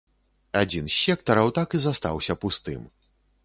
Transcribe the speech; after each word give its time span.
Адзін 0.61 0.85
з 0.93 0.97
сектараў 1.03 1.53
так 1.59 1.69
і 1.77 1.85
застаўся 1.87 2.41
пустым. 2.47 2.93